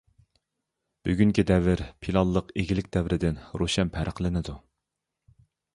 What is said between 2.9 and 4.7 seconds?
دەۋرىدىن روشەن پەرقلىنىدۇ.